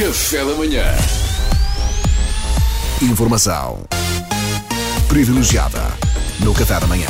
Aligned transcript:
Café 0.00 0.42
da 0.42 0.54
manhã. 0.54 0.82
Informação 3.02 3.84
privilegiada 5.06 5.78
no 6.42 6.54
Café 6.54 6.80
da 6.80 6.86
Manhã. 6.86 7.06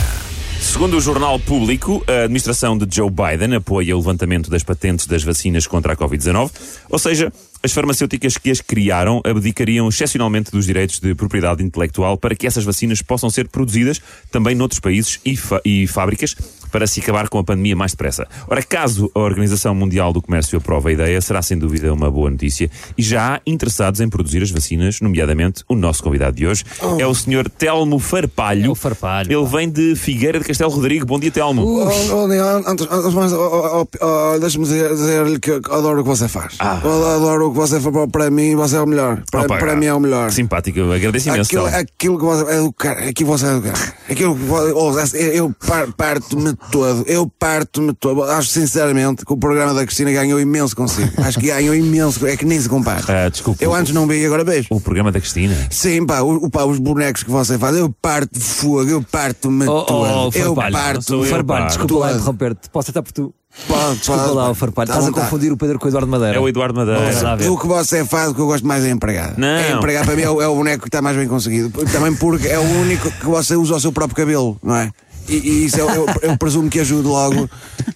Segundo 0.60 0.96
o 0.96 1.00
jornal 1.00 1.38
público, 1.38 2.04
a 2.08 2.24
administração 2.24 2.76
de 2.76 2.92
Joe 2.92 3.08
Biden 3.08 3.54
apoia 3.54 3.94
o 3.94 4.00
levantamento 4.00 4.50
das 4.50 4.64
patentes 4.64 5.06
das 5.06 5.22
vacinas 5.22 5.68
contra 5.68 5.92
a 5.92 5.96
Covid-19, 5.96 6.50
ou 6.88 6.98
seja, 6.98 7.32
as 7.62 7.70
farmacêuticas 7.70 8.36
que 8.36 8.50
as 8.50 8.60
criaram 8.60 9.20
abdicariam 9.24 9.88
excepcionalmente 9.88 10.50
dos 10.50 10.66
direitos 10.66 10.98
de 10.98 11.14
propriedade 11.14 11.62
intelectual 11.62 12.18
para 12.18 12.34
que 12.34 12.44
essas 12.44 12.64
vacinas 12.64 13.00
possam 13.02 13.30
ser 13.30 13.46
produzidas 13.46 14.00
também 14.32 14.56
noutros 14.56 14.80
países 14.80 15.20
e, 15.24 15.38
e 15.64 15.86
fábricas 15.86 16.34
para 16.70 16.86
se 16.86 17.00
acabar 17.00 17.28
com 17.28 17.38
a 17.38 17.44
pandemia 17.44 17.74
mais 17.76 17.92
depressa. 17.92 18.26
Ora, 18.48 18.62
caso 18.62 19.10
a 19.14 19.18
Organização 19.20 19.74
Mundial 19.74 20.12
do 20.12 20.22
Comércio 20.22 20.58
aprove 20.58 20.90
a 20.90 20.92
ideia, 20.92 21.20
será 21.20 21.42
sem 21.42 21.58
dúvida 21.58 21.92
uma 21.92 22.10
boa 22.10 22.30
notícia 22.30 22.70
e 22.96 23.02
já 23.02 23.34
há 23.36 23.40
interessados 23.46 24.00
em 24.00 24.08
produzir 24.08 24.42
as 24.42 24.50
vacinas, 24.50 25.00
nomeadamente 25.00 25.62
o 25.68 25.74
nosso 25.74 26.02
convidado 26.02 26.36
de 26.36 26.46
hoje 26.46 26.64
é 26.98 27.06
o 27.06 27.14
Sr. 27.14 27.48
Telmo 27.48 27.98
Farpalho. 27.98 28.66
É 28.66 28.68
o 28.68 28.74
Farpalho, 28.74 29.32
Ele 29.32 29.42
pá. 29.44 29.56
vem 29.58 29.68
de 29.70 29.94
Figueira 29.96 30.38
de 30.38 30.44
Castelo 30.44 30.70
Rodrigo. 30.70 31.04
Bom 31.06 31.18
dia, 31.18 31.30
Telmo. 31.30 31.62
Oh, 31.62 31.84
oh, 31.84 32.68
antes, 32.70 32.86
antes 32.90 33.10
de 33.10 33.16
mais, 33.16 33.32
oh, 33.32 33.86
oh, 34.00 34.04
oh, 34.34 34.38
deixa-me 34.38 34.64
dizer- 34.64 34.88
dizer-lhe 34.94 35.38
que 35.38 35.50
adoro 35.52 36.00
o 36.00 36.02
que 36.02 36.08
você 36.08 36.28
faz. 36.28 36.56
Eu 36.60 37.06
adoro 37.16 37.48
o 37.48 37.52
que 37.52 37.58
você 37.58 37.80
faz 37.80 37.94
para- 38.10 38.30
mim, 38.30 38.54
você 38.54 38.76
é 38.76 38.80
o 38.80 38.86
melhor. 38.86 39.22
Para, 39.30 39.40
Opa, 39.46 39.58
para 39.58 39.74
mim 39.76 39.86
é 39.86 39.94
o 39.94 39.98
melhor. 40.00 40.30
Simpático, 40.30 40.80
agradeço 40.92 41.28
imenso. 41.28 41.48
Aquilo, 41.50 41.66
aquilo 41.66 42.18
que 42.18 42.24
você 42.24 42.52
é 42.52 42.60
do 42.60 42.72
cara, 42.72 43.00
aquilo 43.00 43.12
que 43.14 43.24
você 43.24 43.46
é 43.46 43.54
do 43.54 43.62
cara. 43.62 43.94
Aquilo 44.08 44.34
que 44.36 44.42
você, 44.42 44.72
oh, 44.72 45.16
eu, 45.16 45.32
eu 45.32 45.54
par- 45.66 45.92
parto-me 45.92 46.54
todo, 46.70 47.04
eu 47.06 47.30
parto-me 47.38 47.92
todo. 47.94 48.22
Acho 48.24 48.48
sinceramente 48.48 49.24
que 49.24 49.32
o 49.32 49.36
programa 49.36 49.74
da 49.74 49.84
Cristina 49.84 50.10
ganhou 50.12 50.40
imenso 50.40 50.74
consigo. 50.76 51.10
Acho 51.18 51.38
que 51.40 51.46
ganhou 51.46 51.74
imenso, 51.74 52.26
é 52.26 52.36
que 52.36 52.44
nem 52.44 52.60
se 52.60 52.68
compara. 52.68 53.02
Ah, 53.08 53.28
desculpa. 53.28 53.62
Eu 53.62 53.74
antes 53.74 53.92
não 53.92 54.06
vi 54.06 54.20
e 54.22 54.26
agora 54.26 54.44
vejo. 54.44 54.68
O 54.70 54.80
programa 54.80 55.10
da 55.12 55.20
Cristina. 55.20 55.56
Sim, 55.70 56.04
pá, 56.06 56.20
o, 56.20 56.46
o- 56.46 56.50
pá, 56.50 56.64
os 56.64 56.78
bonecos 56.78 57.22
que 57.22 57.30
você 57.30 57.58
faz, 57.58 57.76
eu 57.76 57.90
parto 58.02 58.38
de 58.38 58.44
fogo, 58.44 58.88
eu 58.88 59.02
parto-me 59.02 59.66
Oh, 59.68 59.82
todo. 59.82 60.02
oh, 60.34 60.38
eu 60.38 60.54
Farpalho, 60.54 60.72
parto 60.72 61.02
sou 61.02 61.24
eu, 61.24 61.30
Farpalho, 61.30 61.62
pá. 61.62 61.66
desculpa 61.68 61.94
lá 61.98 62.12
interromper-te. 62.12 62.70
Posso 62.70 62.90
até 62.90 63.00
por 63.02 63.12
tu. 63.12 63.34
Pode, 63.66 63.96
Desculpa 63.98 64.22
pode, 64.22 64.34
lá, 64.36 64.50
o 64.50 64.54
Farpalho. 64.54 64.86
Tá 64.86 64.92
Estás 64.94 65.04
a 65.04 65.10
vontade. 65.10 65.26
confundir 65.26 65.52
o 65.52 65.56
Pedro 65.56 65.76
com 65.80 65.86
o 65.86 65.88
Eduardo 65.88 66.06
Madeira. 66.08 66.36
É 66.36 66.40
o 66.40 66.48
Eduardo 66.48 66.72
Madeira. 66.78 67.36
Ver. 67.36 67.48
O 67.48 67.58
que 67.58 67.66
você 67.66 68.04
faz, 68.04 68.30
o 68.30 68.34
que 68.34 68.40
eu 68.40 68.46
gosto 68.46 68.64
mais 68.64 68.84
é 68.84 68.90
empregado. 68.90 69.34
Não. 69.38 69.48
É 69.48 69.72
empregado, 69.72 70.04
para 70.06 70.14
mim 70.14 70.22
é 70.22 70.30
o, 70.30 70.40
é 70.40 70.46
o 70.46 70.54
boneco 70.54 70.82
que 70.82 70.88
está 70.88 71.02
mais 71.02 71.16
bem 71.16 71.26
conseguido. 71.26 71.68
Também 71.86 72.14
porque 72.14 72.46
é 72.46 72.58
o 72.60 72.62
único 72.62 73.10
que 73.10 73.26
você 73.26 73.56
usa 73.56 73.74
o 73.74 73.80
seu 73.80 73.90
próprio 73.90 74.14
cabelo, 74.16 74.56
não 74.62 74.76
é? 74.76 74.92
E, 75.36 75.66
isso 75.66 75.78
eu, 75.78 75.88
eu, 75.88 76.06
eu 76.22 76.36
presumo 76.36 76.68
que 76.68 76.80
ajude 76.80 77.06
logo 77.06 77.48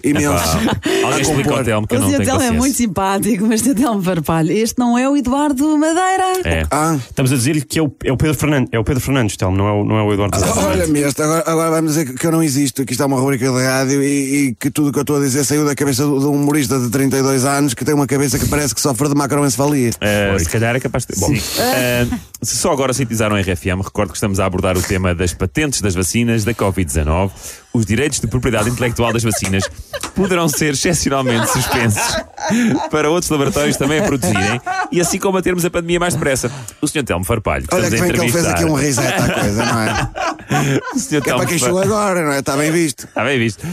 imenso. 0.05 0.45
Alguém 1.05 1.21
explica 1.21 1.51
ao 1.51 1.65
Telmo 1.65 1.87
que 1.87 1.95
eu 1.95 1.99
O 1.99 2.03
não 2.03 2.11
tenho 2.11 2.25
Telmo 2.25 2.43
é 2.43 2.51
muito 2.51 2.77
simpático, 2.77 3.47
mas 3.47 3.61
Sr. 3.61 3.75
Telmo 3.75 4.03
Farpalho, 4.03 4.53
este 4.53 4.79
não 4.79 4.99
é 4.99 5.09
o 5.09 5.17
Eduardo 5.17 5.79
Madeira. 5.79 6.41
É. 6.45 6.67
Ah, 6.71 6.97
Estamos 7.09 7.33
a 7.33 7.37
dizer-lhe 7.37 7.63
que 7.63 7.79
é 7.79 7.83
o, 7.83 7.93
é 8.05 8.13
o 8.13 8.17
Pedro 8.17 8.37
Fernandes, 8.37 8.69
é 8.73 8.79
o 8.79 8.85
Pedro 8.85 9.01
Fernandes, 9.01 9.37
Telmo, 9.37 9.57
não 9.57 9.67
é 9.67 9.73
o, 9.73 9.85
não 9.85 9.97
é 9.97 10.03
o 10.03 10.13
Eduardo 10.13 10.39
Madeira. 10.39 10.69
olha-me 10.69 11.01
este, 11.01 11.23
agora, 11.23 11.45
agora 11.47 11.71
vamos 11.71 11.95
dizer 11.95 12.07
que, 12.07 12.15
que 12.15 12.27
eu 12.27 12.33
não 12.33 12.43
existo, 12.43 12.85
que 12.85 12.93
isto 12.93 13.03
é 13.03 13.07
uma 13.07 13.19
rubrica 13.19 13.51
de 13.51 13.63
rádio 13.63 14.03
e, 14.03 14.49
e 14.49 14.55
que 14.55 14.71
tudo 14.71 14.89
o 14.89 14.93
que 14.93 14.99
eu 14.99 15.03
estou 15.03 15.17
a 15.17 15.21
dizer 15.21 15.45
saiu 15.45 15.65
da 15.65 15.75
cabeça 15.75 16.03
de 16.05 16.09
um 16.09 16.33
humorista 16.33 16.79
de 16.79 16.91
32 16.91 17.45
anos 17.45 17.75
que 17.75 17.85
tem 17.85 17.95
uma 17.95 18.07
cabeça 18.07 18.39
que 18.39 18.47
parece 18.49 18.75
que 18.75 18.81
sofre 18.81 19.09
de 19.09 19.15
macroencefalia. 19.15 19.91
Uh, 19.91 20.39
se 20.39 20.49
calhar 20.49 20.77
é 20.77 20.81
capaz 20.81 21.07
de. 21.07 21.19
Bom, 21.19 21.33
uh, 21.33 22.19
se 22.43 22.57
só 22.57 22.73
agora 22.73 22.93
sintetizaram 22.93 23.37
a 23.37 23.41
RFM, 23.41 23.83
recordo 23.83 24.11
que 24.11 24.17
estamos 24.17 24.41
a 24.41 24.47
abordar 24.47 24.77
o 24.77 24.83
tema 24.83 25.15
das 25.15 25.33
patentes 25.33 25.81
das 25.81 25.95
vacinas 25.95 26.45
da 26.45 26.53
Covid-19. 26.53 27.31
Os 27.73 27.85
direitos 27.85 28.21
de 28.21 28.27
propriedade 28.27 28.71
intelectual 28.71 29.13
das 29.13 29.25
vacinas 29.25 29.65
poderão 30.15 30.49
ser 30.49 30.75
excepcionalmente 30.75 31.49
suspensos 31.51 32.03
para 32.91 33.11
outros 33.11 33.31
laboratórios 33.31 33.77
também 33.77 33.99
a 34.01 34.03
produzirem 34.05 34.61
e 34.93 35.01
assim 35.01 35.19
combatermos 35.19 35.65
a 35.65 35.71
pandemia 35.71 35.99
mais 36.01 36.15
depressa. 36.15 36.51
O 36.81 36.87
Sr. 36.87 37.03
Telmo 37.05 37.25
Farpalho, 37.25 37.67
que 37.67 37.75
Olha 37.75 37.85
estamos 37.85 38.05
que 38.05 38.05
a 38.05 38.09
bem 38.09 38.15
que 38.21 38.25
ele 38.27 38.33
fez 38.33 38.45
entrevistar. 38.45 38.65
aqui 38.65 38.65
um 38.65 38.75
reset 38.75 39.31
à 39.31 39.41
coisa, 39.41 39.65
não 39.65 39.81
é? 39.81 40.11
O 40.95 40.99
Sr. 40.99 41.09
Que 41.09 41.17
é 41.17 41.21
Telmo 41.23 41.39
para 41.41 41.49
quem 41.49 41.59
Far- 41.59 41.67
chegou 41.69 41.83
agora, 41.83 42.23
não 42.25 42.33
é? 42.33 42.39
Está 42.41 42.57
bem 42.57 42.71
visto. 42.71 43.05
Está 43.07 43.25
bem 43.25 43.39
visto. 43.39 43.67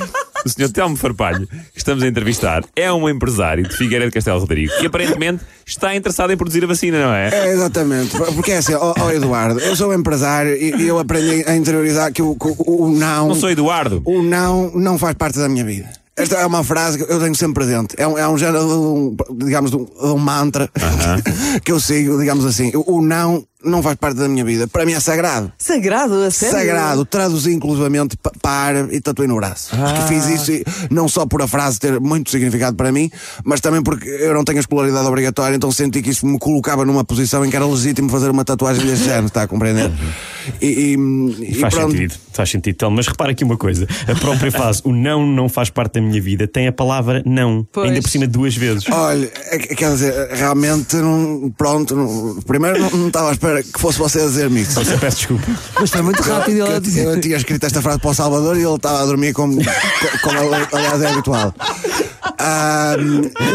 O 0.46 0.50
Sr. 0.50 0.70
Telmo 0.72 0.96
Farpalho, 0.96 1.46
que 1.48 1.60
estamos 1.78 2.02
a 2.04 2.08
entrevistar, 2.08 2.64
é 2.76 2.92
um 2.92 3.08
empresário 3.10 3.68
de 3.68 3.76
Figueira 3.76 4.06
de 4.06 4.12
Castelo 4.12 4.40
Rodrigo 4.40 4.72
que 4.80 4.88
aparentemente 4.88 5.44
está 5.66 5.94
interessado 5.96 6.32
em 6.32 6.38
produzir 6.38 6.64
a 6.64 6.68
vacina, 6.68 7.00
não 7.06 7.14
é? 7.14 7.30
É, 7.30 7.50
exatamente. 7.54 8.18
Porque 8.18 8.52
é 8.54 8.58
assim, 8.58 8.74
ó 8.74 8.94
ó, 8.98 9.12
Eduardo, 9.12 9.60
eu 9.60 9.76
sou 9.76 9.94
empresário 9.94 10.56
e, 10.56 10.76
e 10.82 10.88
eu 10.88 10.98
aprendi 10.98 11.44
a 11.48 11.56
interiorizar 11.56 12.12
que 12.12 12.22
o, 12.22 12.36
que 12.36 12.48
o- 12.48 12.56
o 12.86 12.90
não. 12.90 13.28
Não 13.28 13.36
sou 13.36 13.52
Eduardo. 13.52 14.02
O 14.06 14.24
não 14.24 14.72
não 14.72 14.98
faz 14.98 15.14
parte 15.16 15.38
da 15.38 15.48
minha 15.50 15.66
vida. 15.66 15.90
Esta 16.16 16.36
é 16.38 16.46
uma 16.46 16.64
frase 16.64 16.98
que 16.98 17.12
eu 17.12 17.20
tenho 17.20 17.36
sempre 17.36 17.64
presente. 17.64 17.96
É 17.98 18.06
um, 18.06 18.18
é 18.18 18.28
um 18.28 18.38
género 18.38 18.68
de 18.68 18.74
um, 18.74 19.16
digamos, 19.46 19.72
de 19.72 19.78
um, 19.78 19.86
de 19.86 20.06
um 20.06 20.18
mantra 20.18 20.70
que 21.64 21.72
eu 21.72 21.80
sigo, 21.80 22.20
digamos 22.20 22.46
assim. 22.46 22.72
O 22.76 23.02
não 23.02 23.46
não 23.64 23.82
faz 23.84 23.96
parte 23.96 24.18
da 24.18 24.28
minha 24.28 24.44
vida. 24.44 24.68
Para 24.68 24.86
mim 24.86 24.94
é 24.94 25.00
sagrado. 25.00 25.52
Sagrado, 25.58 26.14
a 26.24 26.32
sério. 26.32 26.58
Sagrado, 26.58 27.06
traduzi 27.06 27.54
inclusivamente 27.54 28.18
pa- 28.18 28.32
para 28.42 28.88
e 28.92 29.00
tatuei 29.02 29.28
no 29.28 29.36
braço. 29.36 29.70
Porque 29.76 30.02
fiz 30.14 30.26
isso 30.28 30.52
e 30.52 30.64
não 30.90 31.08
só 31.08 31.26
por 31.26 31.42
a 31.42 31.48
frase 31.48 31.80
ter 31.80 32.00
muito 32.00 32.30
significado 32.32 32.76
para 32.76 32.92
mim, 32.92 33.10
mas 33.44 33.60
também 33.62 33.82
porque 33.82 34.08
eu 34.10 34.34
não 34.34 34.44
tenho 34.44 34.58
a 34.58 34.62
escolaridade 34.62 35.08
obrigatória, 35.08 35.56
então 35.56 35.72
senti 35.72 36.02
que 36.02 36.10
isso 36.10 36.26
me 36.26 36.40
colocava 36.40 36.86
numa 36.86 37.04
posição 37.04 37.46
em 37.46 37.50
que 37.50 37.56
era 37.56 37.66
legítimo 37.66 38.10
fazer 38.10 38.30
uma 38.30 38.44
tatuagem 38.46 38.86
deste 38.86 39.06
género, 39.06 39.28
está 39.28 39.44
a 39.44 39.48
compreender? 39.48 39.92
E, 40.60 40.66
e- 40.96 41.52
e 41.52 41.54
Faz 41.60 41.74
pronto. 41.76 41.92
sentido, 41.92 42.16
faz 42.34 42.50
sentido, 42.50 42.76
Telmo. 42.76 42.96
Mas 42.96 43.08
repara 43.08 43.32
aqui 43.32 43.44
uma 43.44 43.58
coisa: 43.58 43.88
a 44.08 44.16
própria 44.16 44.52
frase, 44.52 44.82
o 44.84 44.92
não 44.92 45.26
não 45.28 45.48
faz 45.48 45.70
parte 45.70 45.94
da 45.94 46.02
minha 46.02 46.20
vida, 46.22 46.48
tem 46.48 46.68
a 46.68 46.72
palavra 46.72 47.22
não, 47.26 47.66
Pois. 47.72 47.90
ainda 47.90 48.02
por 48.02 48.10
cima 48.10 48.26
duas 48.26 48.56
vezes. 48.56 48.84
Olha, 48.90 49.32
é 49.52 49.58
que- 49.60 49.76
quer 49.76 49.92
dizer, 49.92 50.30
realmente, 50.32 50.96
não, 50.96 51.54
pronto, 51.56 51.96
não- 51.96 52.40
primeiro 52.42 52.80
não, 52.80 52.90
não 52.90 53.08
estava 53.08 53.30
à 53.30 53.32
espera 53.34 53.51
que 53.64 53.80
fosse 53.80 53.98
você 54.00 54.20
a 54.22 54.26
dizer-me 54.26 54.62
isso. 54.62 54.80
Eu 54.80 54.98
peço 55.00 55.18
desculpa. 55.18 55.46
Mas 55.80 55.90
foi 55.90 56.02
muito 56.02 56.22
rápido 56.22 56.56
ele 56.58 56.62
a 56.64 56.74
Eu, 56.76 56.80
dizer. 56.80 57.06
eu 57.06 57.20
tinha 57.22 57.38
escrito 57.38 57.66
esta 57.66 57.82
frase 57.82 58.00
para 58.00 58.10
o 58.10 58.14
Salvador 58.14 58.58
e 58.58 58.62
ele 58.64 58.76
estava 58.76 59.02
a 59.02 59.06
dormir 59.06 59.34
como, 59.34 59.56
como 60.24 60.38
aliás 60.74 61.02
é 61.02 61.08
habitual. 61.08 61.54
Ah, 62.44 62.96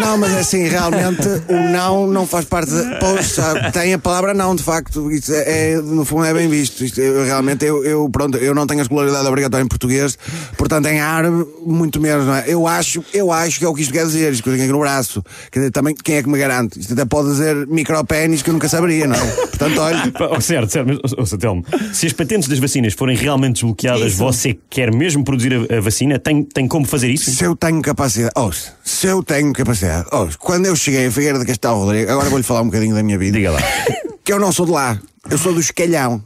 não, 0.00 0.16
mas 0.16 0.32
é 0.32 0.38
assim, 0.38 0.68
realmente 0.68 1.26
o 1.48 1.72
não 1.72 2.06
não 2.06 2.24
faz 2.24 2.44
parte. 2.44 2.70
De, 2.70 3.72
tem 3.72 3.92
a 3.92 3.98
palavra 3.98 4.32
não, 4.32 4.54
de 4.54 4.62
facto. 4.62 5.10
Isso 5.10 5.34
é, 5.34 5.72
é, 5.72 5.76
no 5.80 6.04
fundo 6.04 6.24
é 6.24 6.32
bem 6.32 6.48
visto. 6.48 6.84
Isto, 6.84 7.00
eu, 7.00 7.24
realmente 7.24 7.64
eu, 7.64 7.84
eu, 7.84 8.08
pronto, 8.08 8.38
eu 8.38 8.54
não 8.54 8.64
tenho 8.64 8.78
a 8.78 8.82
escolaridade 8.82 9.26
obrigatória 9.26 9.64
em 9.64 9.68
português, 9.68 10.16
portanto 10.56 10.86
em 10.86 11.00
árabe, 11.00 11.44
muito 11.66 12.00
menos, 12.00 12.26
não 12.26 12.36
é? 12.36 12.44
Eu 12.46 12.66
acho, 12.66 13.04
eu 13.12 13.32
acho 13.32 13.58
que 13.58 13.64
é 13.64 13.68
o 13.68 13.74
que 13.74 13.82
isto 13.82 13.92
quer 13.92 14.06
dizer, 14.06 14.32
isto 14.32 14.44
que 14.44 14.50
eu 14.50 14.52
tenho 14.52 14.64
aqui 14.64 14.72
no 14.72 14.78
braço. 14.78 15.20
Quer 15.50 15.58
dizer, 15.58 15.70
também 15.72 15.92
quem 15.92 16.16
é 16.16 16.22
que 16.22 16.28
me 16.28 16.38
garante? 16.38 16.78
Isto 16.78 16.92
até 16.92 17.04
pode 17.04 17.28
dizer 17.30 17.66
micropénis 17.66 18.42
que 18.42 18.50
eu 18.50 18.54
nunca 18.54 18.68
saberia, 18.68 19.08
não 19.08 19.16
é? 19.16 19.30
Portanto, 19.46 19.80
olha. 19.80 19.96
Oh, 20.28 20.40
certo, 20.40 20.70
certo, 20.70 20.88
mas 20.88 21.12
oh, 21.12 21.22
oh, 21.22 21.38
Telmo, 21.38 21.64
se 21.92 22.06
as 22.06 22.12
patentes 22.12 22.48
das 22.48 22.58
vacinas 22.58 22.94
forem 22.94 23.16
realmente 23.16 23.54
desbloqueadas, 23.54 24.12
Isso. 24.12 24.18
você 24.18 24.58
quer 24.68 24.92
mesmo 24.92 25.24
produzir 25.24 25.52
a, 25.54 25.76
a 25.76 25.80
vacina? 25.80 26.18
Tem, 26.18 26.42
tem 26.42 26.66
como 26.66 26.84
fazer 26.84 27.10
isso? 27.10 27.30
Se 27.30 27.44
eu 27.44 27.54
tenho 27.54 27.80
capacidade, 27.80 28.32
ouça, 28.36 28.72
se 28.84 29.06
eu 29.06 29.22
tenho 29.22 29.52
capacidade, 29.52 30.06
ouça, 30.12 30.36
quando 30.38 30.66
eu 30.66 30.76
cheguei 30.76 31.06
a 31.06 31.10
Figueira 31.10 31.38
de 31.38 31.44
Castelo 31.44 31.78
Rodrigo, 31.78 32.10
agora 32.10 32.28
vou-lhe 32.28 32.44
falar 32.44 32.62
um 32.62 32.66
bocadinho 32.66 32.94
da 32.94 33.02
minha 33.02 33.18
vida. 33.18 33.36
Diga 33.38 33.52
lá. 33.52 33.60
Que 34.26 34.32
eu 34.32 34.40
não 34.40 34.50
sou 34.50 34.66
de 34.66 34.72
lá, 34.72 34.98
eu 35.30 35.38
sou 35.38 35.54
do 35.54 35.60
Escalhão. 35.60 36.20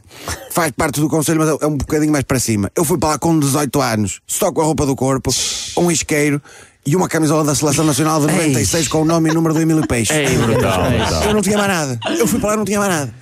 Faz 0.51 0.71
parte 0.71 0.99
do 0.99 1.07
Conselho, 1.07 1.39
mas 1.39 1.49
é 1.61 1.67
um 1.67 1.77
bocadinho 1.77 2.11
mais 2.11 2.23
para 2.23 2.39
cima. 2.39 2.71
Eu 2.75 2.83
fui 2.83 2.97
para 2.97 3.09
lá 3.09 3.19
com 3.19 3.39
18 3.39 3.79
anos, 3.79 4.21
só 4.25 4.51
com 4.51 4.59
a 4.59 4.63
roupa 4.63 4.87
do 4.87 4.95
corpo, 4.95 5.29
um 5.77 5.91
isqueiro 5.91 6.41
e 6.85 6.95
uma 6.95 7.07
camisola 7.07 7.43
da 7.43 7.53
Seleção 7.53 7.85
Nacional 7.85 8.19
de 8.21 8.27
96 8.27 8.87
com 8.87 9.01
o 9.01 9.05
nome 9.05 9.29
e 9.29 9.33
número 9.33 9.53
do 9.53 9.61
Emílio 9.61 9.85
Peixe. 9.87 10.11
Ei, 10.13 10.35
brutal, 10.37 10.89
brutal. 10.89 11.23
Eu 11.23 11.33
não 11.35 11.41
tinha 11.41 11.57
mais 11.57 11.69
nada. 11.69 11.99
Eu 12.17 12.25
fui 12.27 12.39
para 12.39 12.49
lá 12.49 12.53
e 12.55 12.57
não 12.57 12.65
tinha 12.65 12.79
mais 12.79 12.91
nada. 12.91 13.13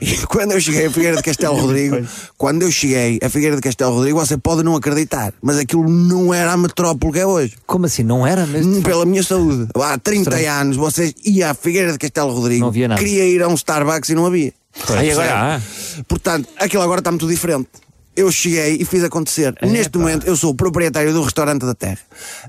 E 0.00 0.16
quando 0.26 0.52
eu 0.52 0.60
cheguei 0.60 0.86
a 0.86 0.90
Figueira 0.90 1.16
de 1.18 1.22
Castelo 1.22 1.56
Rodrigo, 1.60 1.98
quando 2.38 2.62
eu 2.62 2.72
cheguei 2.72 3.18
a 3.22 3.28
Figueira 3.28 3.56
de 3.56 3.62
Castelo 3.62 3.94
Rodrigo, 3.94 4.18
você 4.18 4.38
pode 4.38 4.62
não 4.62 4.74
acreditar, 4.74 5.34
mas 5.42 5.58
aquilo 5.58 5.86
não 5.88 6.32
era 6.32 6.52
a 6.52 6.56
metrópole 6.56 7.12
que 7.12 7.18
é 7.18 7.26
hoje. 7.26 7.54
Como 7.66 7.84
assim? 7.84 8.02
Não 8.02 8.26
era 8.26 8.46
mesmo? 8.46 8.76
Hum, 8.78 8.82
Pela 8.82 9.04
minha 9.04 9.22
saúde. 9.22 9.68
Há 9.74 9.98
30 9.98 10.30
Estranho. 10.30 10.52
anos 10.60 10.76
você 10.76 11.14
ia 11.24 11.50
à 11.50 11.54
Figueira 11.54 11.92
de 11.92 11.98
Castelo 11.98 12.32
Rodrigo, 12.32 12.60
Não 12.62 12.68
havia 12.68 12.88
nada. 12.88 12.98
queria 13.00 13.24
ir 13.26 13.42
a 13.42 13.48
um 13.48 13.54
Starbucks 13.54 14.08
e 14.08 14.14
não 14.14 14.24
havia. 14.26 14.52
Aí 14.96 15.10
agora 15.10 15.56
há. 15.56 15.60
Portanto, 16.08 16.48
aquilo 16.58 16.82
agora 16.82 17.00
está 17.00 17.10
muito 17.10 17.28
diferente. 17.28 17.68
Eu 18.14 18.30
cheguei 18.30 18.76
e 18.80 18.84
fiz 18.84 19.02
acontecer. 19.04 19.54
Neste 19.62 19.96
momento, 19.96 20.26
eu 20.26 20.36
sou 20.36 20.50
o 20.50 20.54
proprietário 20.54 21.12
do 21.12 21.22
restaurante 21.22 21.64
da 21.64 21.74
Terra, 21.74 21.98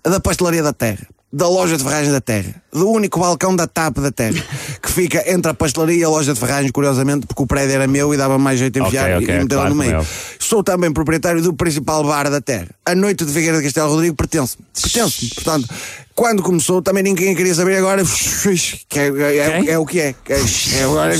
da 0.03 0.19
pastelaria 0.19 0.61
da 0.61 0.73
Terra, 0.73 1.07
da 1.31 1.47
loja 1.47 1.77
de 1.77 1.83
ferragens 1.83 2.11
da 2.11 2.19
Terra, 2.19 2.53
do 2.71 2.89
único 2.91 3.17
balcão 3.19 3.55
da 3.55 3.65
TAP 3.65 3.97
da 3.99 4.11
Terra, 4.11 4.43
que 4.83 4.91
fica 4.91 5.23
entre 5.31 5.49
a 5.49 5.53
pastelaria 5.53 6.01
e 6.01 6.03
a 6.03 6.09
loja 6.09 6.33
de 6.33 6.39
ferragens, 6.39 6.69
curiosamente, 6.71 7.25
porque 7.25 7.41
o 7.41 7.47
prédio 7.47 7.75
era 7.75 7.87
meu 7.87 8.13
e 8.13 8.17
dava 8.17 8.37
mais 8.37 8.59
jeito 8.59 8.73
de 8.79 8.85
enfiar 8.85 9.05
Ok, 9.15 9.23
ok, 9.23 9.35
e 9.35 9.39
meter 9.39 9.55
claro, 9.55 9.69
no 9.69 9.75
meio. 9.75 9.95
é. 10.01 10.05
Sou 10.37 10.61
também 10.63 10.91
proprietário 10.91 11.41
do 11.41 11.53
principal 11.53 12.03
bar 12.03 12.29
da 12.29 12.41
Terra. 12.41 12.67
A 12.85 12.93
noite 12.93 13.23
de 13.23 13.31
Figueira 13.31 13.57
de 13.57 13.63
Castelo 13.63 13.89
Rodrigo 13.89 14.15
pertence-me. 14.15 14.65
Pertence-me. 14.79 15.29
Portanto, 15.33 15.69
quando 16.13 16.43
começou, 16.43 16.81
também 16.81 17.01
ninguém 17.01 17.33
queria 17.35 17.55
saber 17.55 17.77
agora. 17.77 18.03
Que 18.89 18.99
é, 18.99 19.07
é- 19.37 19.61
Quem? 19.61 19.69
é 19.69 19.79
o 19.79 19.85
que 19.85 19.99
é. 20.01 20.13
é, 20.29 20.39
é 20.79 20.83
agora. 20.83 21.15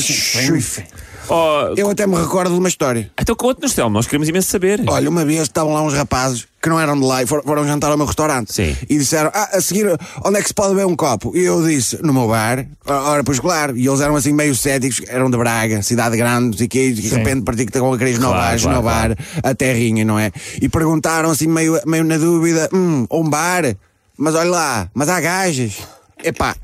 Oh, 1.29 1.73
Eu 1.77 1.89
até 1.89 2.05
me 2.05 2.15
recordo 2.15 2.51
de 2.53 2.59
uma 2.59 2.67
história. 2.67 3.09
Então 3.19 3.35
conte-nos, 3.35 3.73
Telmo, 3.73 3.93
nós 3.93 4.05
queremos 4.05 4.27
imenso 4.27 4.49
saber. 4.49 4.83
Olha, 4.87 5.09
uma 5.09 5.23
vez 5.25 5.41
estavam 5.43 5.73
lá 5.73 5.81
uns 5.81 5.93
rapazes 5.93 6.45
que 6.61 6.69
não 6.69 6.79
eram 6.79 6.97
de 6.99 7.05
lá 7.05 7.21
e 7.23 7.27
foram, 7.27 7.43
foram 7.43 7.67
jantar 7.67 7.91
ao 7.91 7.97
meu 7.97 8.05
restaurante. 8.05 8.53
Sim. 8.53 8.75
E 8.89 8.97
disseram, 8.97 9.29
ah, 9.33 9.49
a 9.53 9.61
seguir, 9.61 9.85
onde 10.23 10.39
é 10.39 10.41
que 10.41 10.47
se 10.47 10.53
pode 10.53 10.69
beber 10.75 10.85
um 10.85 10.95
copo? 10.95 11.35
E 11.35 11.43
eu 11.43 11.65
disse, 11.65 12.01
no 12.01 12.13
meu 12.13 12.27
bar. 12.27 12.65
Ora, 12.85 13.23
pois 13.23 13.39
claro. 13.39 13.75
E 13.77 13.85
eles 13.87 13.99
eram 14.01 14.15
assim 14.15 14.33
meio 14.33 14.55
céticos, 14.55 15.01
eram 15.07 15.29
de 15.29 15.37
Braga, 15.37 15.81
cidade 15.81 16.15
grande, 16.17 16.45
não 16.47 16.53
sei 16.53 16.67
o 16.67 16.69
quê, 16.69 16.87
e 16.87 16.93
de 16.93 17.07
repente 17.09 17.41
partiu 17.43 17.65
que 17.65 17.69
estavam 17.69 17.93
a 17.93 17.97
querer 17.97 18.17
Claro, 18.17 18.31
renovar, 18.31 18.59
claro, 18.59 19.15
renovar 19.15 19.17
a 19.43 19.55
terrinha, 19.55 20.05
não 20.05 20.17
é? 20.19 20.31
E 20.61 20.69
perguntaram 20.69 21.29
assim, 21.31 21.47
meio, 21.47 21.79
meio 21.85 22.03
na 22.03 22.17
dúvida, 22.17 22.69
hum, 22.73 23.05
um 23.11 23.29
bar? 23.29 23.75
Mas 24.17 24.35
olha 24.35 24.49
lá, 24.49 24.89
mas 24.93 25.09
há 25.09 25.19
gajas. 25.19 25.79
Epá, 26.23 26.55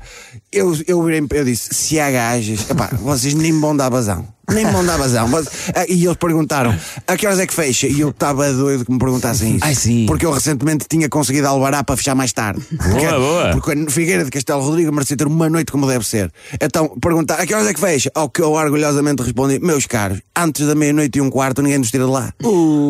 eu, 0.52 0.76
eu, 0.86 1.08
eu 1.10 1.44
disse, 1.44 1.68
se 1.74 2.00
há 2.00 2.10
gajas, 2.10 2.68
epá, 2.70 2.88
vocês 3.00 3.34
nem 3.34 3.52
me 3.52 3.60
vão 3.60 3.76
dar 3.76 3.88
vazão. 3.88 4.26
Nem 4.52 4.64
me 4.64 4.72
vão 4.72 4.84
dar 4.84 4.96
vazão. 4.96 5.28
Mas- 5.28 5.46
ah, 5.76 5.84
e 5.88 6.04
eles 6.04 6.16
perguntaram, 6.16 6.74
a 7.06 7.16
que 7.16 7.24
horas 7.24 7.38
é 7.38 7.46
que 7.46 7.54
fecha? 7.54 7.86
E 7.86 8.00
eu 8.00 8.08
estava 8.10 8.52
doido 8.52 8.84
que 8.84 8.90
me 8.90 8.98
perguntassem 8.98 9.54
isso. 9.54 9.64
Ai, 9.64 9.76
sim. 9.76 10.06
Porque 10.06 10.26
eu 10.26 10.32
recentemente 10.32 10.86
tinha 10.90 11.08
conseguido 11.08 11.46
alvará 11.46 11.84
para 11.84 11.96
fechar 11.96 12.16
mais 12.16 12.32
tarde. 12.32 12.60
porque, 12.68 13.06
boa. 13.06 13.50
Porque 13.52 13.74
no 13.76 13.88
Figueira 13.88 14.24
de 14.24 14.30
Castelo 14.32 14.60
Rodrigo 14.60 14.90
merecia 14.92 15.16
ter 15.16 15.28
uma 15.28 15.48
noite 15.48 15.70
como 15.70 15.86
deve 15.86 16.04
ser. 16.04 16.32
Então, 16.60 16.88
perguntar, 17.00 17.36
a 17.36 17.46
que 17.46 17.54
horas 17.54 17.68
é 17.68 17.72
que 17.74 17.78
fecha? 17.78 18.10
Ao 18.12 18.28
que 18.28 18.42
eu 18.42 18.50
orgulhosamente 18.50 19.22
respondi, 19.22 19.60
meus 19.60 19.86
caros, 19.86 20.20
antes 20.36 20.66
da 20.66 20.74
meia-noite 20.74 21.18
e 21.18 21.20
um 21.22 21.30
quarto 21.30 21.62
ninguém 21.62 21.78
nos 21.78 21.92
tira 21.92 22.04
de 22.04 22.10
lá. 22.10 22.32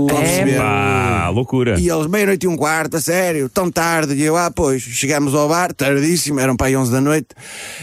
Perceber? 0.09 0.57
Pá, 0.57 1.29
loucura. 1.29 1.79
E 1.79 1.91
eles, 1.91 2.07
meia-noite 2.07 2.47
e 2.47 2.49
um 2.49 2.57
quarto, 2.57 2.97
a 2.97 3.01
sério, 3.03 3.51
tão 3.51 3.71
tarde. 3.71 4.15
E 4.15 4.23
eu, 4.23 4.35
ah, 4.35 4.51
pois, 4.51 4.81
chegamos 4.81 5.35
ao 5.35 5.47
bar, 5.47 5.75
tardíssimo, 5.75 6.41
eram 6.41 6.57
para 6.57 6.69
aí 6.69 6.77
11 6.77 6.91
da 6.91 7.03
noite. 7.03 7.29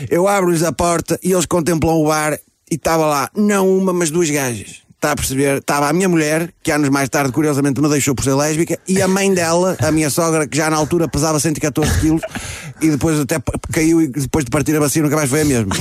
Eu 0.09 0.27
abro-lhes 0.27 0.63
a 0.63 0.71
porta 0.71 1.19
e 1.23 1.31
eles 1.31 1.45
contemplam 1.45 1.95
o 1.95 2.07
bar 2.07 2.37
e 2.69 2.75
estava 2.75 3.05
lá, 3.05 3.29
não 3.35 3.69
uma, 3.77 3.93
mas 3.93 4.09
duas 4.11 4.29
gajas. 4.29 4.85
Está 4.97 5.11
a 5.11 5.15
perceber? 5.15 5.57
Estava 5.59 5.87
a 5.87 5.93
minha 5.93 6.09
mulher, 6.09 6.51
que 6.63 6.71
anos 6.71 6.89
mais 6.89 7.07
tarde, 7.07 7.31
curiosamente, 7.31 7.79
me 7.79 7.87
deixou 7.87 8.15
por 8.15 8.23
ser 8.23 8.33
lésbica, 8.33 8.79
e 8.87 8.99
a 8.99 9.07
mãe 9.07 9.31
dela, 9.31 9.77
a 9.79 9.91
minha 9.91 10.09
sogra, 10.09 10.47
que 10.47 10.57
já 10.57 10.71
na 10.71 10.75
altura 10.75 11.07
pesava 11.07 11.39
114 11.39 11.99
quilos, 12.01 12.21
e 12.81 12.89
depois 12.89 13.19
até 13.19 13.37
caiu 13.71 14.01
e 14.01 14.07
depois 14.07 14.43
de 14.43 14.49
partir 14.49 14.75
a 14.75 14.79
vacina 14.79 15.03
nunca 15.05 15.15
mais 15.15 15.29
foi 15.29 15.41
a 15.41 15.45
mesma. 15.45 15.75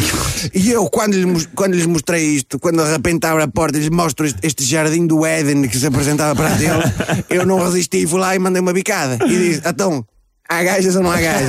E 0.53 0.71
eu, 0.71 0.85
quando 0.91 1.17
mos- 1.27 1.49
quando 1.55 1.73
lhes 1.75 1.87
mostrei 1.87 2.25
isto, 2.27 2.59
quando 2.59 2.85
de 2.85 2.91
repente 2.93 3.25
abre 3.27 3.43
a 3.43 3.49
porta 3.49 3.79
e 3.79 3.81
lhes 3.81 3.89
mostro 3.89 4.27
este, 4.27 4.39
este 4.47 4.63
jardim 4.65 5.07
do 5.07 5.25
Éden 5.25 5.67
que 5.67 5.79
se 5.79 5.87
apresentava 5.87 6.37
para 6.37 6.51
eles, 6.51 7.25
eu 7.31 7.47
não 7.47 7.59
resisti, 7.59 8.07
fui 8.07 8.21
lá 8.21 8.37
e 8.37 8.39
mandei 8.39 8.61
uma 8.61 8.75
bicada. 8.75 9.19
E 9.25 9.29
disse, 9.39 9.63
então, 9.67 10.05
há 10.49 10.63
gajas 10.63 10.97
ou 10.97 11.03
não 11.03 11.11
há 11.11 11.21
gajas? 11.21 11.49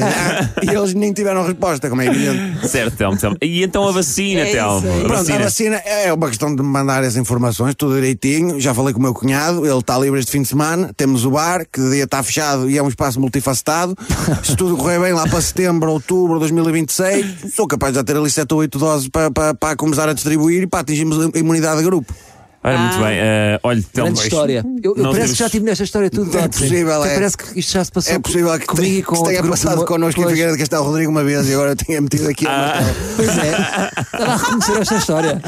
E 0.64 0.70
eles 0.70 0.94
nem 0.94 1.14
tiveram 1.14 1.46
resposta, 1.46 1.90
como 1.90 2.02
é 2.02 2.08
evidente. 2.08 2.68
Certo, 2.68 2.96
Telmo, 2.98 3.18
Telmo. 3.18 3.38
E 3.42 3.64
então 3.64 3.88
a 3.88 3.92
vacina, 3.92 4.42
É 4.42 4.52
Telmo. 4.52 4.78
A 4.78 4.82
Pronto, 4.82 5.14
a 5.14 5.18
vacina. 5.18 5.40
vacina 5.40 5.76
é 5.86 6.12
uma 6.12 6.28
questão 6.28 6.56
de 6.56 6.62
me 6.62 6.68
mandar 6.68 7.04
as 7.04 7.16
informações, 7.16 7.76
tudo 7.76 7.96
direitinho. 7.96 8.60
Já 8.60 8.74
falei 8.74 8.94
com 8.94 9.00
o 9.00 9.04
meu 9.04 9.14
cunhado, 9.14 9.66
ele 9.66 9.78
está 9.80 9.98
livre 9.98 10.20
este 10.20 10.32
fim 10.32 10.42
de 10.42 10.48
semana. 10.48 10.92
Temos 10.98 11.26
o 11.26 11.32
bar, 11.32 11.66
que 11.72 11.80
de 11.80 11.92
dia 11.92 12.04
está 12.04 12.22
fechado 12.24 12.70
e 12.70 12.78
é 12.78 12.84
um 12.84 12.88
espaço 12.90 13.20
multifacetado. 13.20 13.96
Se 14.44 14.56
tudo 14.56 14.76
correr 14.78 15.00
bem, 15.00 15.14
lá 15.14 15.28
para 15.28 15.42
setembro, 15.42 15.92
outubro 15.92 16.34
de 16.36 16.40
2026, 16.42 17.54
sou 17.54 17.68
capaz 17.68 17.94
de 17.94 18.00
já 18.00 18.04
ter 18.04 18.18
ali 18.18 18.30
7 18.30 18.52
ou 18.54 18.60
8 18.60 18.78
doses 18.80 19.10
para, 19.10 19.32
para, 19.32 19.54
para 19.54 19.76
começar 19.76 20.10
a 20.10 20.14
distribuir 20.14 20.64
e 20.64 20.68
para 20.68 20.80
atingirmos 20.82 21.32
a 21.34 21.38
imunidade 21.38 21.78
de 21.80 21.84
grupo. 21.86 22.14
Ora, 22.68 22.78
muito 22.80 22.98
bem. 22.98 23.18
eh, 23.20 23.60
olha, 23.64 23.84
Telmo. 23.94 24.12
Grande 24.12 24.24
história. 24.28 24.66
Eu, 24.84 24.92
eu 24.96 25.04
parece 25.04 25.14
temos- 25.20 25.32
que 25.32 25.38
já 25.38 25.46
estive 25.46 25.66
nesta 25.66 25.84
história 25.84 26.10
tudo. 26.10 26.38
É 26.38 26.48
possível, 26.48 27.06
é. 27.06 27.14
Parece 27.14 27.38
que 27.38 27.60
isto 27.60 27.72
já 27.72 27.84
se 27.86 27.92
passou 27.92 28.14
É 28.14 28.20
possível 28.20 28.60
que, 28.60 28.66
comigo 28.66 28.84
tenha, 28.88 29.00
e 29.00 29.04
com 29.04 29.16
que 29.16 29.30
tenha 29.30 29.44
passado 29.44 29.80
de- 29.80 29.86
connosco 29.86 30.22
em. 30.22 30.28
Figueira 30.28 30.52
de 30.52 30.58
Castelo 30.58 30.84
Rodrigo 30.84 31.10
uma 31.12 31.24
vez 31.24 31.48
e 31.48 31.54
agora 31.54 31.76
tenha 31.76 32.02
metido 32.02 32.28
aqui. 32.30 32.46
Ah. 32.48 32.80
uma- 32.82 32.96
Pois 33.16 33.30
é. 33.38 33.92
Estava 34.02 34.32
a 34.34 34.38
reconhecer 34.38 34.78
esta 34.82 34.96
história. 34.96 35.42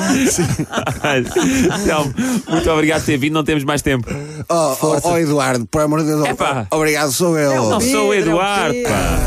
Telmo, 1.85 2.13
muito 2.49 2.69
obrigado 2.71 2.99
por 3.01 3.05
ter 3.05 3.17
vindo. 3.17 3.33
Não 3.33 3.43
temos 3.43 3.63
mais 3.63 3.81
tempo. 3.81 4.07
Oh, 4.47 4.75
oh, 4.81 4.99
oh, 5.03 5.17
Eduardo, 5.17 5.65
por 5.67 5.81
amor 5.81 5.99
de 6.01 6.07
Deus, 6.07 6.25
Epá. 6.27 6.67
obrigado, 6.71 7.11
sou 7.11 7.37
eu. 7.37 7.69
Não 7.69 7.79
sou 7.81 8.09
o 8.09 8.13
Eduardo, 8.13 8.75
pá. 8.83 9.19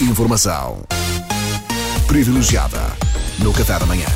Informação 0.00 0.78
privilegiada 2.06 2.80
no 3.38 3.52
Café 3.52 3.78
da 3.78 3.86
Manhã. 3.86 4.06